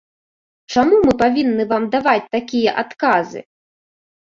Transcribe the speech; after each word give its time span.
Чаму 0.75 0.95
мы 1.09 1.13
павінны 1.23 1.67
вам 1.75 1.87
даваць 1.97 2.31
такія 2.39 2.75
адказы? 2.85 3.47